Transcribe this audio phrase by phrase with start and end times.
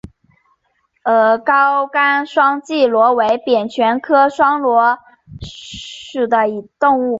[1.45, 4.97] 藁杆双脐螺为扁蜷科双脐螺
[5.43, 6.47] 属的
[6.79, 7.09] 动物。